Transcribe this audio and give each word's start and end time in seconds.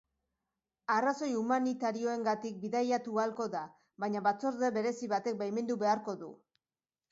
Arrazoi 0.93 1.29
humanitarioengatik 1.41 2.57
bidaiatu 2.65 3.21
ahalko 3.25 3.49
da, 3.57 3.63
baina 4.07 4.25
batzorde 4.31 4.75
berezi 4.81 5.13
batek 5.15 5.41
baimendu 5.45 5.81
beharko 5.87 6.19
du. 6.27 6.35